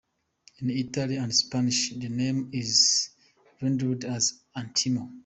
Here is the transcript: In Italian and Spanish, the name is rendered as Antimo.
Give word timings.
In 0.61 0.71
Italian 0.71 1.25
and 1.25 1.35
Spanish, 1.43 1.91
the 1.95 2.09
name 2.09 2.49
is 2.51 3.11
rendered 3.61 4.03
as 4.03 4.33
Antimo. 4.57 5.11